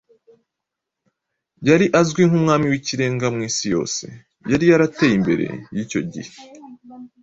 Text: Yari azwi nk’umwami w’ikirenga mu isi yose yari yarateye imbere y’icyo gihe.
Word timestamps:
Yari 1.69 1.85
azwi 1.99 2.21
nk’umwami 2.27 2.65
w’ikirenga 2.71 3.25
mu 3.33 3.39
isi 3.49 3.65
yose 3.75 4.05
yari 4.51 4.65
yarateye 4.71 5.13
imbere 5.19 5.45
y’icyo 5.75 6.01
gihe. 6.11 6.33